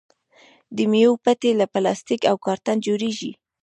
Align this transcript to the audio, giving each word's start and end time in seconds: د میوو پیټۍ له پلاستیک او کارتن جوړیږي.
د 0.75 0.77
میوو 0.91 1.21
پیټۍ 1.23 1.51
له 1.61 1.65
پلاستیک 1.73 2.21
او 2.31 2.35
کارتن 2.45 2.77
جوړیږي. 2.85 3.31